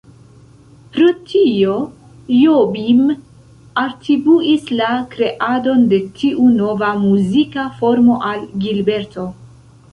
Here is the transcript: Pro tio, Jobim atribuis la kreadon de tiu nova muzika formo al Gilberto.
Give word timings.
Pro 0.93 1.09
tio, 1.31 1.75
Jobim 2.37 3.03
atribuis 3.83 4.73
la 4.81 4.89
kreadon 5.13 5.87
de 5.95 6.03
tiu 6.19 6.49
nova 6.57 6.93
muzika 7.07 7.71
formo 7.79 8.21
al 8.33 8.45
Gilberto. 8.67 9.31